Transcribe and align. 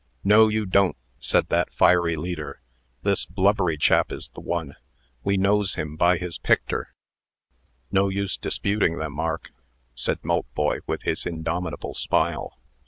"No, 0.23 0.47
you 0.47 0.65
don't!" 0.65 0.97
said 1.19 1.49
that 1.49 1.71
fiery 1.71 2.15
leader. 2.15 2.59
"This 3.03 3.27
blubbery 3.27 3.77
chap 3.77 4.11
is 4.11 4.29
the 4.29 4.41
one. 4.41 4.75
We 5.23 5.37
knows 5.37 5.75
him 5.75 5.95
by 5.95 6.17
his 6.17 6.39
picter." 6.39 6.95
"No 7.91 8.09
use 8.09 8.35
disputing 8.35 8.97
them, 8.97 9.13
Mark," 9.13 9.51
said 9.93 10.17
Maltboy, 10.23 10.79
with 10.87 11.03
his 11.03 11.27
indomitable 11.27 11.93
smile. 11.93 12.57